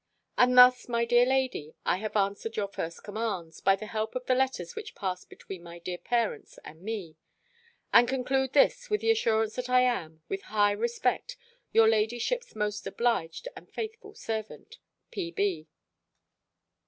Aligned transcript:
And 0.35 0.57
thus, 0.57 0.89
my 0.89 1.05
dear 1.05 1.27
lady, 1.27 1.75
I 1.85 1.97
have 1.97 2.15
answered 2.17 2.57
your 2.57 2.69
first 2.69 3.03
commands, 3.03 3.61
by 3.61 3.75
the 3.75 3.85
help 3.85 4.15
of 4.15 4.25
the 4.25 4.33
letters 4.33 4.75
which 4.75 4.95
passed 4.95 5.29
between 5.29 5.61
my 5.61 5.77
dear 5.77 5.99
parents 5.99 6.57
and 6.65 6.81
me; 6.81 7.17
and 7.93 8.07
conclude 8.07 8.53
this 8.53 8.89
with 8.89 9.01
the 9.01 9.11
assurance 9.11 9.53
that 9.57 9.69
I 9.69 9.81
am, 9.81 10.23
with 10.27 10.41
high 10.49 10.71
respect, 10.71 11.37
your 11.71 11.87
ladyship's 11.87 12.55
most 12.55 12.87
obliged 12.87 13.47
and 13.55 13.71
faithful 13.71 14.15
servant, 14.15 14.79
P.B. 15.11 15.67